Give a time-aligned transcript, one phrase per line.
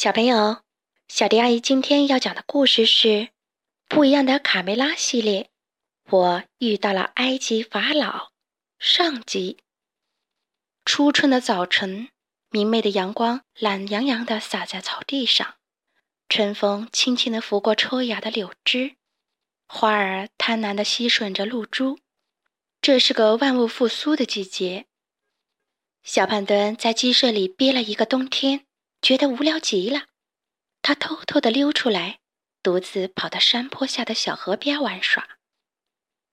[0.00, 0.58] 小朋友，
[1.08, 3.08] 小迪阿姨今天要讲的故事是
[3.88, 5.50] 《不一样的卡梅拉》系列。
[6.08, 8.30] 我遇到了埃及法老
[8.78, 9.58] 上集。
[10.84, 12.10] 初春的早晨，
[12.48, 15.56] 明媚的阳光懒洋洋地洒在草地上，
[16.28, 18.94] 春风轻轻地拂过抽芽的柳枝，
[19.66, 21.98] 花儿贪婪地吸吮着露珠。
[22.80, 24.86] 这是个万物复苏的季节。
[26.04, 28.67] 小胖墩在鸡舍里憋了一个冬天。
[29.00, 30.06] 觉得无聊极了，
[30.82, 32.20] 他偷偷地溜出来，
[32.62, 35.38] 独自跑到山坡下的小河边玩耍。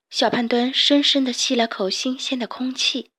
[0.10, 3.12] 小胖墩深深地吸了口新鲜的空气，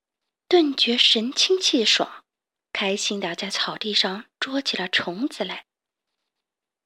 [0.47, 2.23] 顿觉神清气爽，
[2.71, 5.65] 开心地在草地上捉起了虫子来。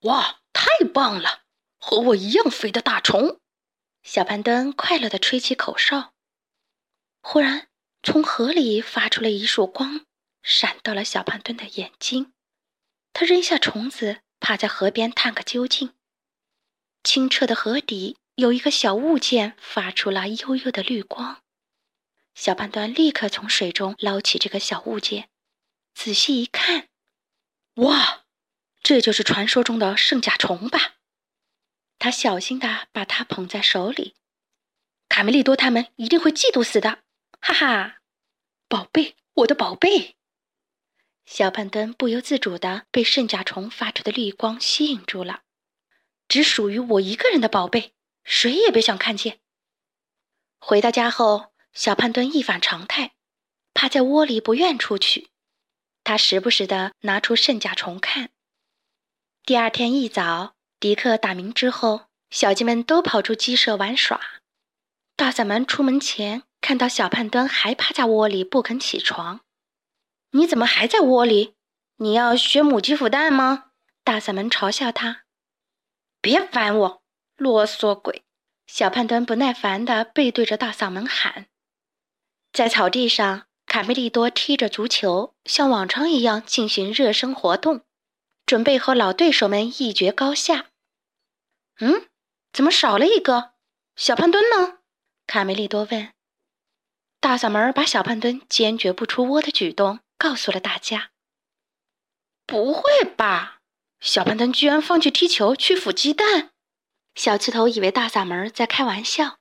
[0.01, 1.43] 哇，太棒了！
[1.77, 3.39] 和我一样肥的大虫！
[4.03, 6.13] 小胖墩快乐地吹起口哨。
[7.21, 7.69] 忽然，
[8.03, 10.05] 从河里发出了一束光，
[10.41, 12.33] 闪到了小胖墩的眼睛。
[13.13, 15.93] 他扔下虫子，趴在河边探个究竟。
[17.03, 21.41] 清澈的河底有一个小物件，发出了幽幽的绿光。
[22.33, 25.29] 小胖墩立刻从水中捞起这个小物件，
[25.93, 26.87] 仔细一看，
[27.75, 28.23] 哇，
[28.81, 30.95] 这就是传说中的圣甲虫吧？
[31.99, 34.15] 他小心地把它捧在手里。
[35.09, 37.03] 卡梅利多他们一定会嫉妒死的，
[37.41, 37.97] 哈哈！
[38.69, 40.15] 宝贝，我的宝贝。
[41.33, 45.43] 小胖墩不由自主地被圣甲虫发出的绿光吸引住了，
[46.27, 47.93] 只属于我一个人的宝贝，
[48.25, 49.39] 谁也别想看见。
[50.59, 53.13] 回到家后，小胖墩一反常态，
[53.73, 55.29] 趴在窝里不愿出去。
[56.03, 58.31] 他时不时地拿出圣甲虫看。
[59.45, 64.19] 第二天一早，迪克打鸣之后，小鸡们都跑出鸡舍玩耍。
[65.15, 69.39] 大嗓门出门前看到小胖墩还趴在窝里不肯起床。
[70.31, 71.55] 你怎么还在窝里？
[71.97, 73.71] 你要学母鸡孵蛋吗？
[74.03, 75.23] 大嗓门嘲笑他。
[76.21, 77.03] 别烦我，
[77.35, 78.23] 啰嗦鬼！
[78.65, 81.47] 小胖墩不耐烦地背对着大嗓门喊。
[82.53, 87.81] 在草地上，卡梅利多踢着足球，像往常一样进行热身活动，
[88.45, 90.67] 准备和老对手们一决高下。
[91.79, 92.07] 嗯，
[92.53, 93.51] 怎么少了一个？
[93.97, 94.79] 小胖墩呢？
[95.27, 96.13] 卡梅利多问。
[97.19, 99.99] 大嗓门把小胖墩坚决不出窝的举动。
[100.21, 101.09] 告诉了大家。
[102.45, 102.83] 不会
[103.17, 103.61] 吧？
[103.99, 106.51] 小胖墩居然放弃踢球去孵鸡蛋？
[107.15, 109.39] 小刺头以为大嗓门在开玩笑。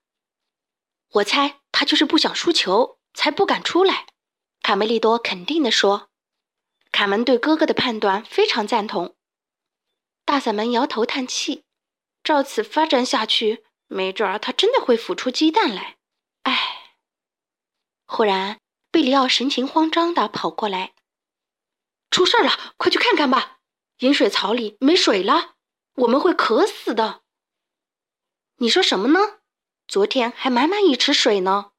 [1.11, 4.07] 我猜他就是不想输球，才不敢出来。
[4.63, 6.09] 卡梅利多肯定地说。
[6.91, 9.17] 卡门对哥哥的判断非常赞同。
[10.25, 11.65] 大嗓门摇头叹气。
[12.25, 15.99] 照此发展下去，没准儿他真的会孵出鸡蛋来。
[16.45, 16.95] 唉。
[18.07, 18.60] 忽然。
[18.91, 20.95] 贝里奥神情慌张地跑过来，
[22.11, 22.75] 出事了！
[22.77, 23.61] 快去看看吧！
[23.99, 25.55] 饮水槽里没水了，
[25.95, 27.23] 我们会渴死的。
[28.57, 29.39] 你说什么呢？
[29.87, 31.71] 昨天还满满一池水呢。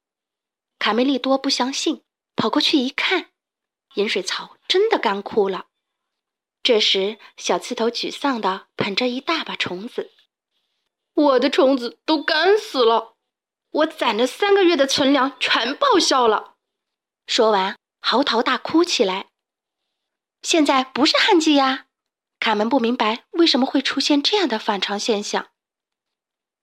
[0.78, 2.02] 卡梅利多不相信，
[2.34, 3.30] 跑过去一看，
[3.94, 5.66] 饮水槽真的干枯了。
[6.62, 10.10] 这时，小刺头沮丧地捧着一大把虫子
[11.12, 13.16] ：“我的虫子都干死了，
[13.70, 16.51] 我攒了三个月的存粮全报销了。”
[17.26, 19.30] 说完，嚎啕大哭起来。
[20.42, 21.86] 现在不是旱季呀，
[22.40, 25.50] 卡门不明白为什么会出现这样的反常现象。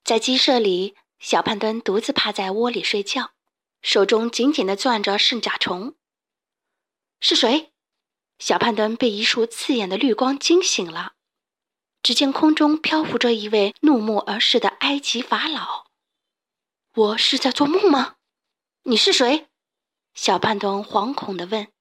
[0.03, 3.31] 在鸡舍里，小胖墩独自趴在窝里睡觉，
[3.81, 5.95] 手中紧紧地攥着圣甲虫。
[7.19, 7.71] 是谁？
[8.39, 11.15] 小胖墩被一束刺眼的绿光惊醒了。
[12.01, 15.87] 只见空中漂浮着一位怒目而视的埃及法老。
[16.95, 18.15] 我是在做梦吗？
[18.83, 19.48] 你是谁？
[20.13, 21.71] 小胖墩惶恐地问：“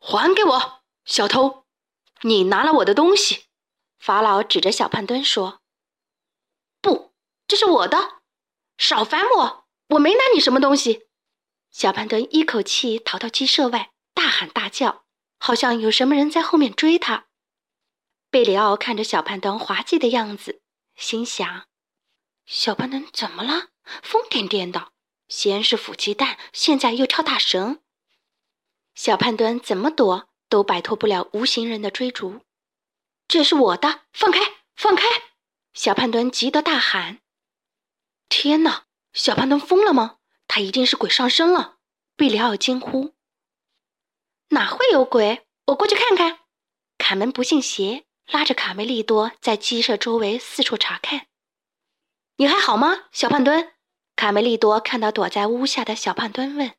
[0.00, 1.66] 还给我，小偷！
[2.22, 3.44] 你拿了我的东西！”
[3.98, 5.60] 法老指着小胖墩说
[6.80, 7.14] ：“不，
[7.46, 8.20] 这是我的！
[8.76, 9.68] 少烦我！
[9.88, 11.08] 我没拿你什么东西！”
[11.70, 15.04] 小胖墩一口气逃到鸡舍外，大喊大叫，
[15.38, 17.26] 好像有什么人在后面追他。
[18.30, 20.62] 贝里奥看着小胖墩滑稽的样子，
[20.96, 21.66] 心想
[22.46, 23.68] ：“小胖墩怎么了？
[24.02, 24.92] 疯癫癫的！”
[25.28, 27.80] 先是孵鸡蛋，现在又跳大绳。
[28.94, 32.40] 小胖墩怎么躲都摆脱不了无形人的追逐。
[33.28, 34.40] 这是我的，放开，
[34.74, 35.04] 放开！
[35.74, 37.20] 小胖墩急得大喊
[38.28, 38.86] ：“天哪！
[39.12, 40.16] 小胖墩疯了吗？
[40.48, 41.76] 他一定是鬼上身了！”
[42.16, 43.14] 贝里奥惊呼
[44.50, 45.46] ：“哪会有鬼？
[45.66, 46.40] 我过去看看。”
[46.98, 51.28] 卡门不信邪，拉着卡梅利多在鸡舍周围四处查看。
[52.36, 53.74] “你还好吗，小胖墩？”
[54.18, 56.74] 卡梅利多看到躲在屋下的小胖墩，问：“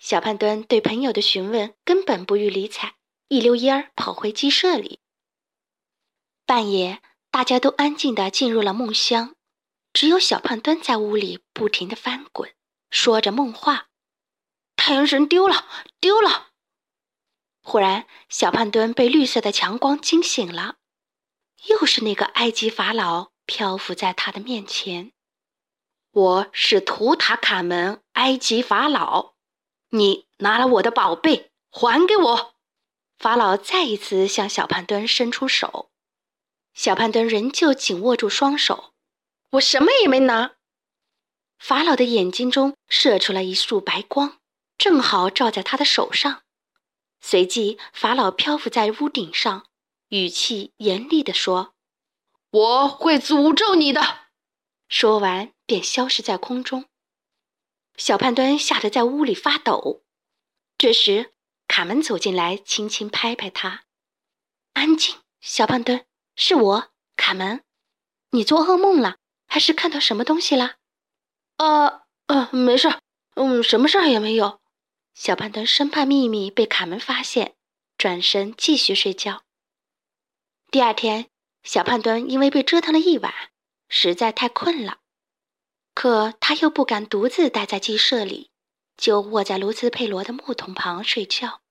[0.00, 2.94] 小胖墩对朋友的询问根本不予理睬，
[3.28, 5.00] 一溜烟儿跑回鸡舍里。
[6.46, 9.36] 半夜，大家都安静地进入了梦乡，
[9.92, 12.50] 只有小胖墩在屋里不停地翻滚，
[12.88, 13.88] 说着梦话。
[14.76, 15.66] 太阳神丢了，
[16.00, 16.52] 丢了！
[17.60, 20.76] 忽然，小胖墩被绿色的强光惊醒了，
[21.66, 25.12] 又是那个埃及法老漂浮在他的面前。
[26.16, 29.34] 我是图塔卡门，埃及法老，
[29.90, 32.54] 你拿了我的宝贝，还给我！
[33.18, 35.90] 法老再一次向小胖墩伸出手。
[36.72, 38.94] 小胖墩仍旧紧握住双手，
[39.50, 40.52] 我什么也没拿。
[41.58, 44.38] 法老的眼睛中射出了一束白光，
[44.78, 46.44] 正好照在他的手上。
[47.20, 49.66] 随即，法老漂浮在屋顶上，
[50.08, 51.74] 语气严厉地说
[52.48, 54.20] ：“我会诅咒你的。”
[54.88, 56.86] 说完便消失在空中。
[57.96, 60.04] 小胖墩吓得在屋里发抖。
[60.78, 61.32] 这时，
[61.66, 63.84] 卡门走进来，轻轻拍拍他
[64.74, 66.06] ：“安静，小胖墩。”
[66.36, 67.64] 是我，卡门。
[68.32, 69.16] 你做噩梦了，
[69.46, 70.74] 还是看到什么东西了？
[71.56, 73.00] 呃呃，没事，
[73.36, 74.60] 嗯，什么事儿也没有。
[75.14, 77.54] 小胖墩生怕秘密被卡门发现，
[77.96, 79.44] 转身继续睡觉。
[80.70, 81.30] 第二天，
[81.62, 83.32] 小胖墩因为被折腾了一晚，
[83.88, 84.98] 实在太困了，
[85.94, 88.50] 可他又不敢独自待在鸡舍里，
[88.96, 91.62] 就卧在卢兹佩罗的木桶旁睡觉。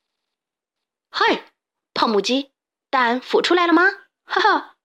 [1.10, 1.54] 嗨，
[1.94, 2.52] 胖母鸡，
[2.90, 3.84] 蛋孵出来了吗？
[4.26, 4.78] 哈哈，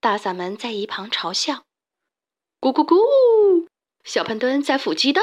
[0.00, 1.64] 大嗓门在一旁嘲笑
[2.60, 3.68] ：“咕咕咕，
[4.04, 5.22] 小胖墩在孵鸡蛋。”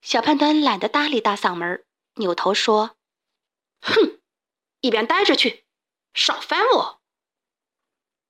[0.00, 2.96] 小胖墩懒得搭理大嗓门，扭头说
[3.82, 4.20] ：“哼，
[4.80, 5.64] 一边待着去，
[6.14, 7.01] 少烦我。”“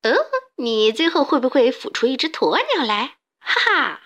[0.02, 0.12] 呃，
[0.56, 4.00] 你最后会不会孵出一只鸵鸟来？”哈哈。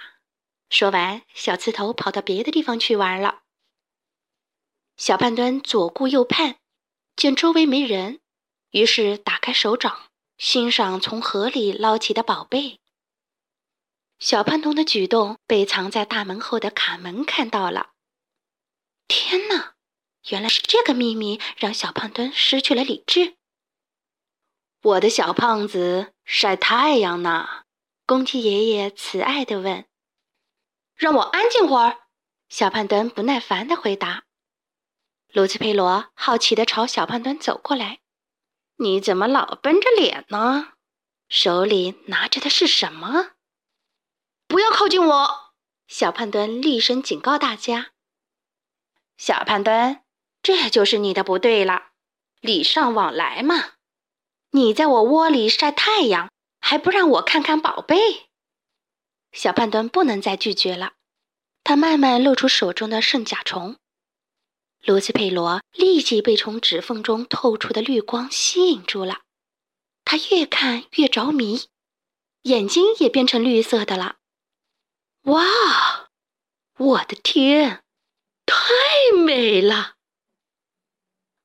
[0.68, 3.42] 说完，小刺头跑到别的地方去玩了。
[4.96, 6.56] 小胖墩左顾右盼，
[7.14, 8.20] 见周围没人。
[8.70, 12.80] 于是打开手掌，欣赏从河里捞起的宝贝。
[14.18, 17.90] 小胖墩的举动被藏在大门后的卡门看到了。
[19.06, 19.74] 天哪，
[20.30, 23.35] 原来是这个秘密让小胖墩失去了理智。
[24.82, 27.64] 我的小胖子晒太阳呢，
[28.06, 29.86] 公鸡爷爷慈爱地问。
[30.94, 31.98] 让我安静会儿，
[32.48, 34.24] 小胖墩不耐烦地回答。
[35.32, 38.00] 卢斯佩罗好奇地朝小胖墩走过来。
[38.76, 40.74] 你怎么老绷着脸呢？
[41.28, 43.32] 手里拿着的是什么？
[44.46, 45.54] 不要靠近我！
[45.88, 47.92] 小胖墩厉声警告大家。
[49.16, 50.02] 小胖墩，
[50.42, 51.92] 这就是你的不对了，
[52.40, 53.75] 礼尚往来嘛。
[54.56, 56.30] 你在我窝里晒太阳，
[56.60, 58.30] 还不让我看看宝贝？
[59.30, 60.94] 小胖墩不能再拒绝了，
[61.62, 63.76] 他慢慢露出手中的圣甲虫。
[64.82, 69.20] 罗斯佩罗立即被从指缝中透出的绿光吸引住了，
[70.06, 71.68] 他越看越着迷，
[72.44, 74.16] 眼睛也变成绿色的了。
[75.24, 76.08] 哇，
[76.78, 77.84] 我的天，
[78.46, 78.56] 太
[79.22, 79.96] 美了！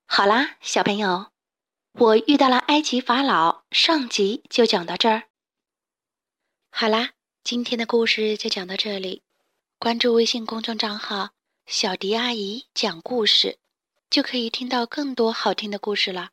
[0.05, 1.30] 好啦，小朋友，
[1.93, 5.23] 我遇到了埃及法老，上集就讲到这儿。
[6.69, 7.11] 好啦，
[7.43, 9.23] 今天的故事就讲到这里，
[9.77, 11.31] 关注微信公众账号。
[11.67, 13.59] 小迪阿姨讲故事，
[14.09, 16.31] 就可以听到更多好听的故事了。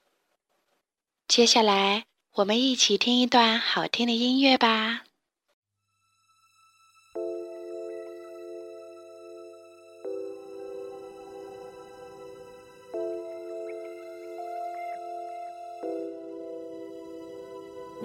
[1.27, 5.08] 接下来，我们一起听一段好听的音乐吧。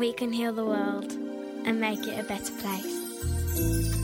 [0.03, 1.13] We can heal the world
[1.65, 4.02] and make it a better place.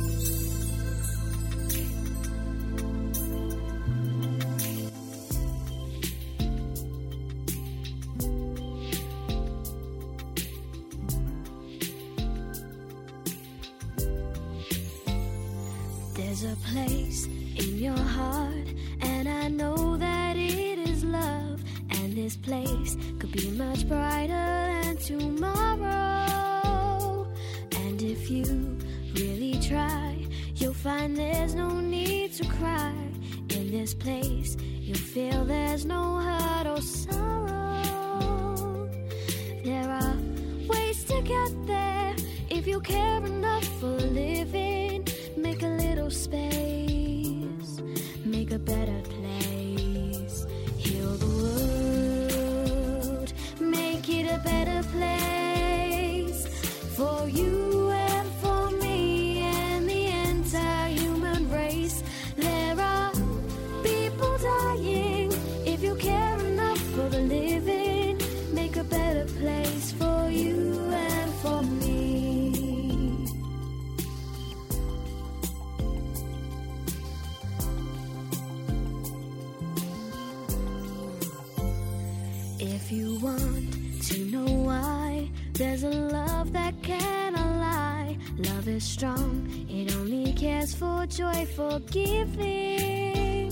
[88.79, 93.51] is strong, it only cares for joyful giving.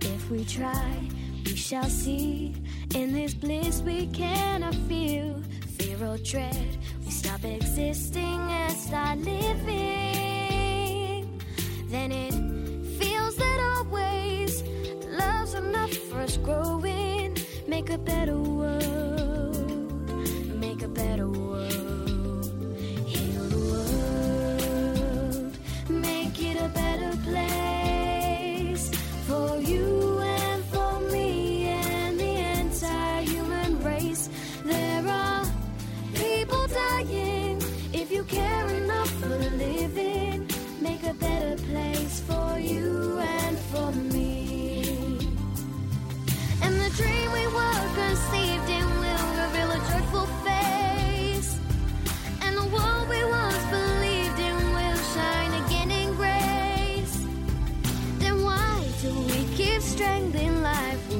[0.00, 0.94] If we try,
[1.44, 2.54] we shall see.
[2.94, 5.40] In this bliss, we cannot feel
[5.76, 6.76] fear or dread.
[7.04, 9.70] We stop existing and start living.
[11.94, 12.34] Then it
[12.98, 14.64] feels that always
[15.20, 17.36] love's enough for us growing.
[17.68, 19.56] Make a better world.
[20.64, 21.27] Make a better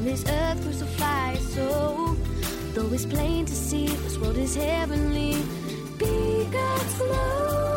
[0.08, 2.16] this earth crucify so
[2.72, 5.34] though it's plain to see this world is heavenly.
[5.98, 7.67] Be God's love.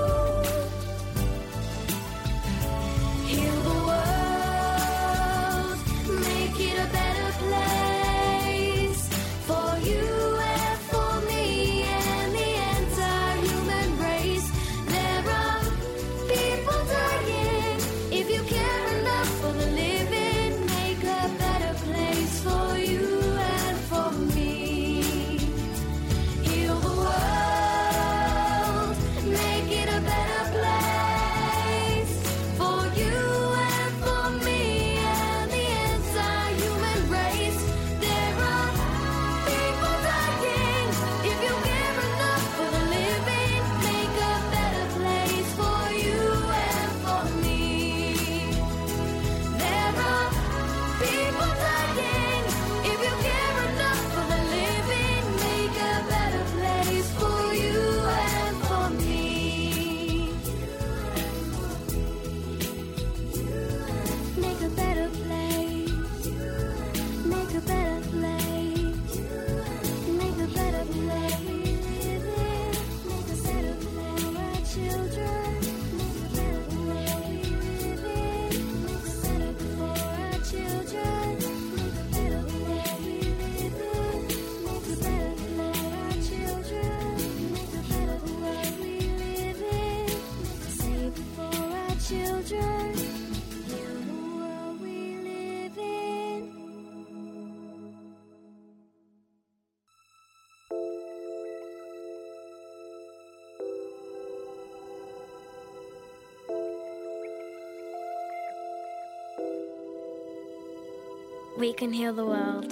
[111.58, 112.72] we can heal the world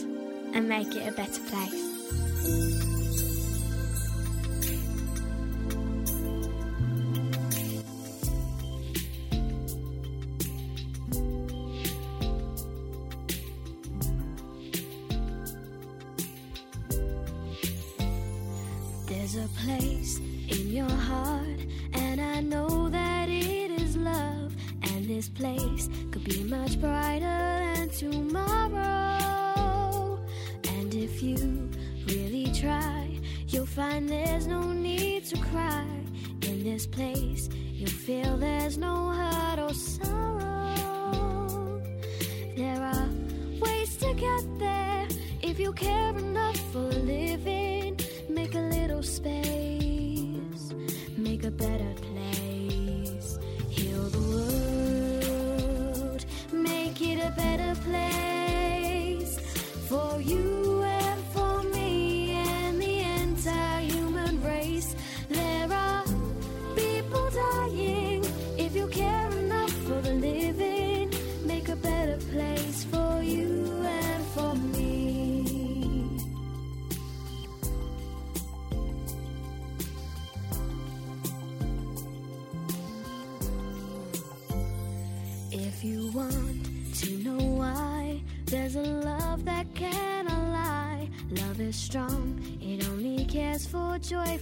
[0.54, 2.89] and make it a better place.
[32.60, 35.86] try, you'll find there's no need to cry.
[36.42, 41.02] In this place, you'll feel there's no hurt or sorrow.
[42.58, 43.10] There are
[43.62, 45.08] ways to get there
[45.42, 47.98] if you care enough for living.
[48.30, 50.74] Make a little space,
[51.18, 53.40] make a better place.
[53.70, 54.24] Heal the
[55.22, 58.39] world, make it a better place.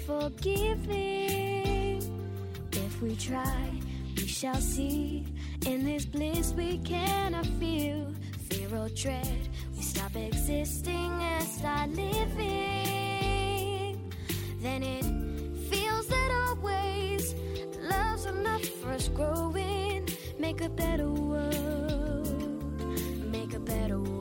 [0.08, 2.02] forgiving.
[2.72, 3.70] If we try,
[4.16, 5.26] we shall see.
[5.66, 8.14] In this bliss, we cannot feel
[8.48, 9.50] fear or dread.
[9.76, 12.40] We stop existing and start living.
[14.62, 15.04] Then it
[15.70, 17.36] feels that always
[17.82, 20.08] love's enough for us growing.
[20.40, 22.30] Make a better world.
[23.30, 24.17] Make a better world.